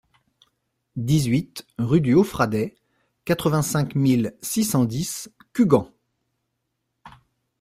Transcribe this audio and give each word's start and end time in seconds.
dix 0.95 1.29
rue 1.77 2.01
du 2.01 2.15
Haut 2.15 2.23
Fradet, 2.23 2.75
quatre-vingt-cinq 3.23 3.93
mille 3.93 4.35
six 4.41 4.63
cent 4.63 4.83
dix 4.85 5.29
Cugand 5.53 5.91